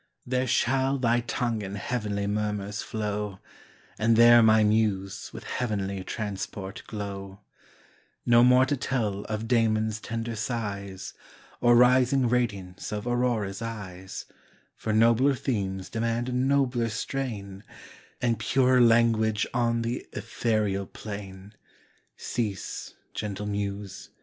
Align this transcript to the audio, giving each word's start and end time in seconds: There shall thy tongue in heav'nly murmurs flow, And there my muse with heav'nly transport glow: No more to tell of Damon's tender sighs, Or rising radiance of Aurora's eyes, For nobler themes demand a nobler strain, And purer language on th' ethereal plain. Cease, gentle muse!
There 0.25 0.47
shall 0.47 0.97
thy 0.97 1.19
tongue 1.19 1.61
in 1.61 1.75
heav'nly 1.75 2.25
murmurs 2.25 2.81
flow, 2.81 3.37
And 3.99 4.15
there 4.17 4.41
my 4.41 4.63
muse 4.63 5.29
with 5.31 5.43
heav'nly 5.43 6.03
transport 6.05 6.81
glow: 6.87 7.41
No 8.25 8.43
more 8.43 8.65
to 8.65 8.75
tell 8.75 9.25
of 9.25 9.47
Damon's 9.47 10.01
tender 10.01 10.35
sighs, 10.35 11.13
Or 11.59 11.75
rising 11.75 12.27
radiance 12.29 12.91
of 12.91 13.05
Aurora's 13.05 13.61
eyes, 13.61 14.25
For 14.75 14.91
nobler 14.91 15.35
themes 15.35 15.87
demand 15.87 16.29
a 16.29 16.31
nobler 16.31 16.89
strain, 16.89 17.63
And 18.19 18.39
purer 18.39 18.81
language 18.81 19.45
on 19.53 19.83
th' 19.83 20.07
ethereal 20.13 20.87
plain. 20.87 21.53
Cease, 22.17 22.95
gentle 23.13 23.45
muse! 23.45 24.09